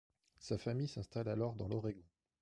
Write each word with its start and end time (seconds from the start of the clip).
Sa 0.39 0.57
famille 0.57 0.87
s'installe 0.87 1.27
alors 1.27 1.53
dans 1.53 1.67
l'Oregon. 1.67 2.01